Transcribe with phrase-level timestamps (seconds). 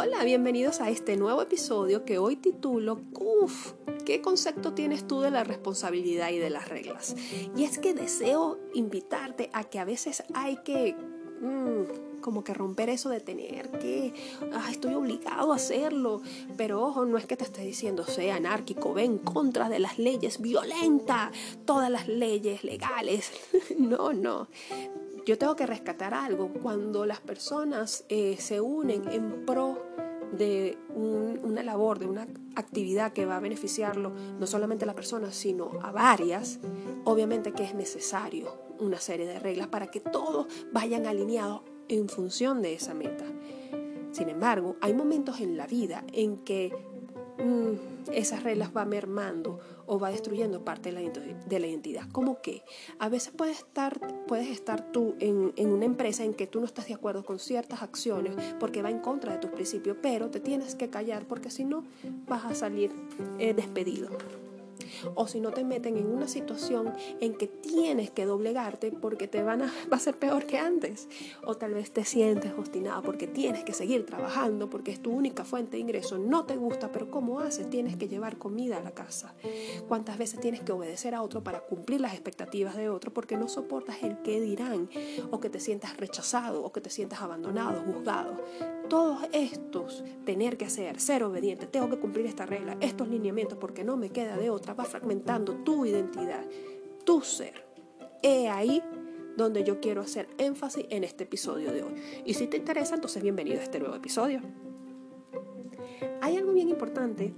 [0.00, 3.72] Hola, bienvenidos a este nuevo episodio que hoy titulo Uf,
[4.06, 7.16] ¿qué concepto tienes tú de la responsabilidad y de las reglas?
[7.56, 10.94] Y es que deseo invitarte a que a veces hay que...
[11.40, 14.14] Mm, como que romper eso de tener que,
[14.52, 16.22] ah, estoy obligado a hacerlo,
[16.56, 19.98] pero ojo, no es que te esté diciendo sea anárquico, ve en contra de las
[19.98, 21.32] leyes, violenta
[21.64, 23.32] todas las leyes legales,
[23.78, 24.48] no, no,
[25.28, 26.50] yo tengo que rescatar algo.
[26.62, 29.87] Cuando las personas eh, se unen en pro
[30.32, 35.32] de una labor, de una actividad que va a beneficiarlo no solamente a la persona,
[35.32, 36.60] sino a varias,
[37.04, 42.62] obviamente que es necesario una serie de reglas para que todos vayan alineados en función
[42.62, 43.24] de esa meta.
[44.12, 46.72] Sin embargo, hay momentos en la vida en que
[47.38, 52.08] mm, esas reglas va mermando o va destruyendo parte de la, identidad.
[52.12, 52.62] Como que
[52.98, 56.88] a veces puedes estar, puedes estar tú en, una empresa en que tú no estás
[56.88, 60.74] de acuerdo con ciertas acciones porque va en contra de tus principios, pero te tienes
[60.74, 61.84] que callar porque si no
[62.26, 62.92] vas a salir
[63.38, 64.08] eh, despedido
[65.14, 69.42] o si no te meten en una situación en que tienes que doblegarte porque te
[69.42, 71.08] van a, va a ser peor que antes,
[71.44, 75.44] o tal vez te sientes obstinado porque tienes que seguir trabajando porque es tu única
[75.44, 77.70] fuente de ingreso, no te gusta, pero ¿cómo haces?
[77.70, 79.34] Tienes que llevar comida a la casa.
[79.88, 83.48] ¿Cuántas veces tienes que obedecer a otro para cumplir las expectativas de otro porque no
[83.48, 84.88] soportas el que dirán
[85.30, 88.42] o que te sientas rechazado o que te sientas abandonado, juzgado?
[88.88, 93.84] Todos estos, tener que hacer, ser obediente, tengo que cumplir esta regla, estos lineamientos porque
[93.84, 96.44] no me queda de otra, va fragmentando tu identidad,
[97.04, 97.66] tu ser.
[98.22, 98.82] He ahí
[99.36, 101.94] donde yo quiero hacer énfasis en este episodio de hoy.
[102.24, 104.40] Y si te interesa, entonces bienvenido a este nuevo episodio.
[106.20, 107.34] Hay algo bien importante,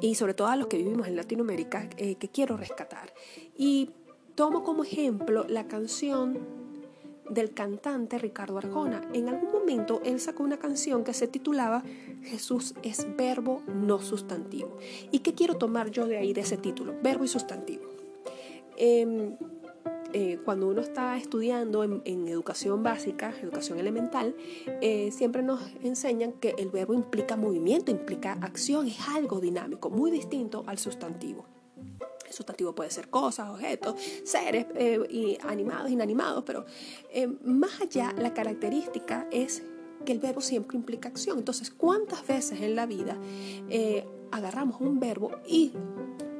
[0.00, 3.12] y sobre todo a los que vivimos en Latinoamérica, eh, que quiero rescatar.
[3.56, 3.90] Y
[4.34, 6.63] tomo como ejemplo la canción
[7.28, 9.02] del cantante Ricardo Arjona.
[9.12, 11.82] En algún momento él sacó una canción que se titulaba
[12.22, 14.76] Jesús es verbo, no sustantivo.
[15.10, 16.94] ¿Y qué quiero tomar yo de ahí, de ese título?
[17.02, 17.84] Verbo y sustantivo.
[18.76, 19.36] Em,
[20.12, 24.34] eh, cuando uno está estudiando en, educación básica, educación elemental,
[24.80, 30.10] eh, siempre nos enseñan que el verbo implica movimiento, implica acción, es algo dinámico, muy
[30.10, 31.46] distinto al sustantivo
[32.30, 36.64] sustantivo puede ser cosas, objetos, seres eh, y animados, inanimados, pero
[37.10, 39.62] eh, más allá la característica es
[40.04, 41.38] que el verbo siempre implica acción.
[41.38, 43.18] Entonces, ¿cuántas veces en la vida
[43.68, 45.72] eh, agarramos un verbo y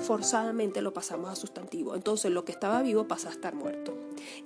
[0.00, 1.94] forzadamente lo pasamos a sustantivo.
[1.94, 3.96] Entonces lo que estaba vivo pasa a estar muerto.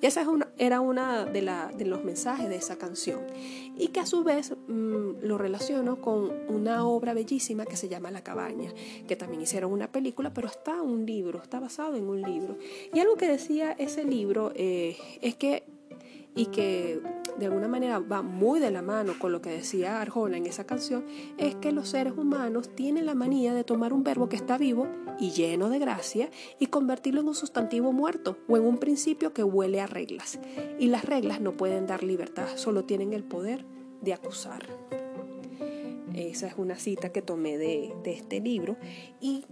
[0.00, 0.24] Y esa
[0.58, 3.20] era una de, los mensajes de esa canción.
[3.76, 8.10] Y que a su vez mm, lo relaciono con una obra bellísima que se llama
[8.10, 8.72] La cabaña,
[9.06, 12.58] que también hicieron una película, pero está un libro, está basado en un libro.
[12.92, 15.64] Y algo que decía ese libro eh, es que,
[16.34, 17.00] y que
[17.38, 20.64] de alguna manera va muy de la mano con lo que decía Arjona en esa
[20.64, 21.04] canción,
[21.38, 24.86] es que los seres humanos tienen la manía de tomar un verbo que está vivo
[25.18, 29.42] y lleno de gracia y convertirlo en un sustantivo muerto o en un principio que
[29.42, 30.38] huele a reglas.
[30.78, 33.64] Y las reglas no pueden dar libertad, solo tienen el poder
[34.00, 34.66] de acusar.
[36.14, 38.76] Esa es una cita que tomé de, este libro
[39.20, 39.44] y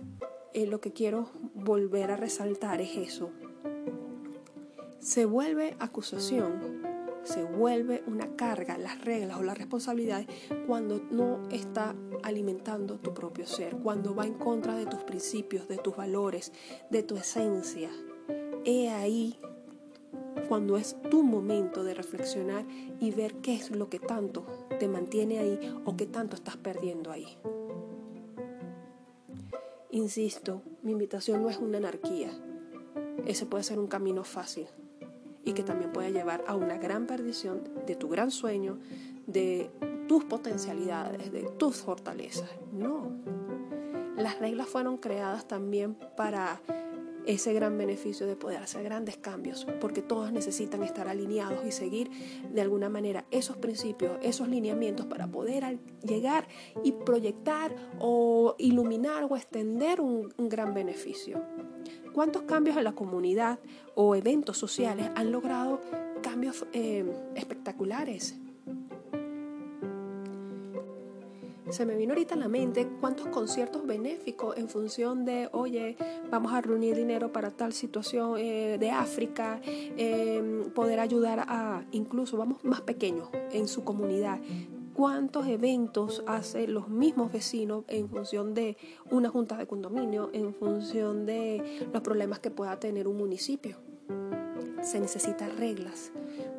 [0.54, 3.30] eh, lo que quiero volver a resaltar es eso.
[5.00, 6.91] Se vuelve acusación
[7.24, 10.26] se vuelve una carga, las reglas o las responsabilidades,
[10.66, 15.78] cuando no está alimentando tu propio ser, cuando va en contra de tus principios, de
[15.78, 16.52] tus valores,
[16.90, 17.90] de tu esencia.
[18.64, 19.38] He ahí
[20.48, 22.64] cuando es tu momento de reflexionar
[23.00, 24.44] y ver qué es lo que tanto
[24.78, 27.38] te mantiene ahí o qué tanto estás perdiendo ahí.
[29.90, 32.30] Insisto, mi invitación no es una anarquía.
[33.26, 34.66] Ese puede ser un camino fácil,
[35.44, 38.78] y que también puede llevar a una gran perdición de tu gran sueño,
[39.26, 39.70] de
[40.08, 42.50] tus potencialidades, de tus fortalezas.
[42.72, 43.10] No.
[44.16, 46.60] Las reglas fueron creadas también para
[47.26, 52.10] ese gran beneficio de poder hacer grandes cambios, porque todos necesitan estar alineados y seguir
[52.52, 56.48] de alguna manera esos principios, esos lineamientos para poder llegar
[56.82, 61.40] y proyectar o iluminar o extender un, un gran beneficio.
[62.12, 63.58] ¿Cuántos cambios en la comunidad
[63.94, 65.80] o eventos sociales han logrado
[66.22, 67.04] cambios eh,
[67.34, 68.36] espectaculares?
[71.70, 75.96] Se me vino ahorita a la mente cuántos conciertos benéficos en función de, oye,
[76.30, 82.36] vamos a reunir dinero para tal situación eh, de África, em, poder ayudar a, incluso,
[82.36, 84.38] vamos más pequeños en su comunidad,
[84.94, 88.76] cuántos eventos hacen los mismos vecinos en función de
[89.10, 93.76] una junta de condominio, en función de los problemas que pueda tener un municipio.
[94.82, 96.12] Se necesitan reglas,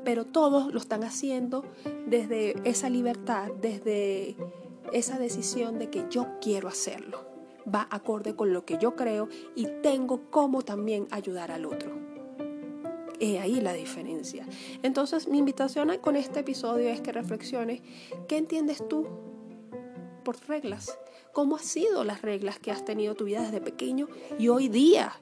[0.04, 1.64] pero todos lo están haciendo
[2.08, 4.38] desde esa libertad, desde
[4.92, 7.26] esa decisión de que yo quiero hacerlo.
[7.74, 12.03] Va acorde con lo que yo creo y tengo cómo también ayudar al otro.
[13.24, 14.46] Es ahí la diferencia.
[14.82, 17.82] Entonces mi invitación con este episodio es que reflexiones,
[18.28, 19.08] ¿qué entiendes tú
[20.26, 21.00] por reglas?
[21.32, 25.14] ¿Cómo han sido las reglas que has tenido tu vida desde pequeño y hoy día?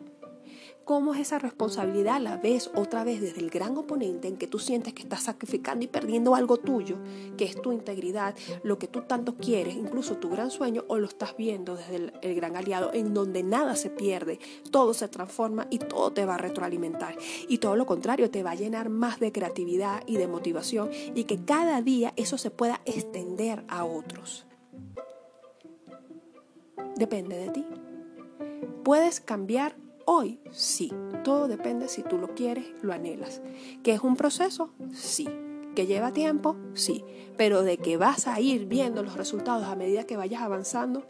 [0.85, 4.59] Cómo es esa responsabilidad la ves otra vez desde el gran oponente en que tú
[4.59, 6.97] sientes que estás sacrificando y perdiendo algo tuyo,
[7.37, 11.07] que es tu integridad, lo que tú tanto quieres, incluso tu gran sueño, o lo
[11.07, 14.39] estás viendo desde el, el gran aliado en donde nada se pierde,
[14.71, 17.15] todo se transforma y todo te va a retroalimentar.
[17.47, 21.25] Y todo lo contrario, te va a llenar más de creatividad y de motivación y
[21.25, 24.45] que cada día eso se pueda extender a otros.
[26.95, 27.65] Depende de ti.
[28.83, 29.75] Puedes cambiar
[30.05, 30.91] Hoy sí,
[31.23, 33.41] todo depende si tú lo quieres, lo anhelas.
[33.83, 34.73] ¿Que es un proceso?
[34.93, 35.27] Sí.
[35.75, 36.57] ¿Que lleva tiempo?
[36.73, 37.03] Sí.
[37.37, 41.05] Pero de que vas a ir viendo los resultados a medida que vayas avanzando,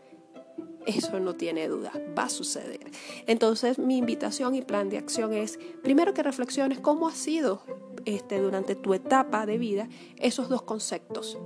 [0.86, 2.92] eso no tiene duda, va a suceder.
[3.28, 7.64] Entonces mi invitación y plan de acción es, primero que reflexiones cómo ha sido
[8.06, 11.38] este, durante tu etapa de vida esos dos conceptos,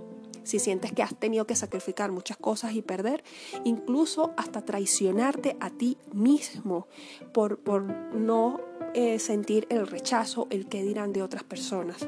[0.45, 3.23] si sientes que has tenido que sacrificar muchas cosas y perder,
[3.65, 6.87] incluso hasta traicionarte a ti mismo
[7.33, 8.61] por, por no
[8.93, 12.07] eh, sentir el rechazo, el que dirán de otras personas.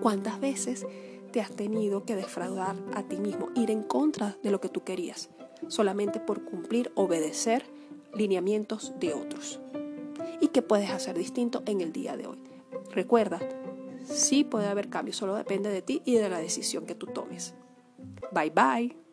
[0.00, 0.86] ¿Cuántas veces
[1.32, 4.84] te has tenido que defraudar a ti mismo, ir en contra de lo que tú
[4.84, 5.30] querías,
[5.66, 7.64] solamente por cumplir, obedecer
[8.14, 9.60] lineamientos de otros?
[10.40, 12.38] ¿Y qué puedes hacer distinto en el día de hoy?
[12.90, 13.40] Recuerda,
[14.04, 17.54] sí puede haber cambio, solo depende de ti y de la decisión que tú tomes.
[18.32, 19.03] Bye bye.